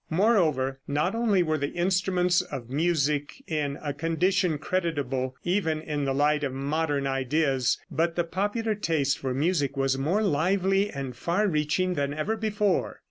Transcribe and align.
Moreover, 0.09 0.79
not 0.87 1.13
only 1.13 1.43
were 1.43 1.59
the 1.59 1.73
instruments 1.73 2.41
of 2.41 2.71
music 2.71 3.43
in 3.45 3.77
a 3.83 3.93
condition 3.93 4.57
creditable 4.57 5.35
even 5.43 5.79
in 5.79 6.05
the 6.05 6.13
light 6.15 6.43
of 6.43 6.53
modern 6.53 7.05
ideas, 7.05 7.77
but 7.91 8.15
the 8.15 8.23
popular 8.23 8.73
taste 8.73 9.19
for 9.19 9.31
music 9.31 9.77
was 9.77 9.99
more 9.99 10.23
lively 10.23 10.89
and 10.89 11.15
far 11.15 11.47
reaching 11.47 11.93
than 11.93 12.15
ever 12.15 12.35
before. 12.35 12.99